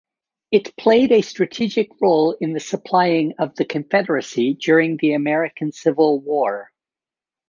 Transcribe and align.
It 0.49 0.75
played 0.77 1.11
a 1.11 1.21
strategic 1.21 1.91
role 2.01 2.31
in 2.41 2.59
supplying 2.59 3.35
the 3.55 3.65
Confederacy 3.65 4.55
during 4.55 4.97
the 4.97 5.13
American 5.13 5.71
Civil 5.71 6.19
War. 6.21 6.71